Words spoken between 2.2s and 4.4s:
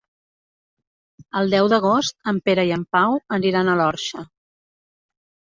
en Pere i en Pau aniran a l'Orxa.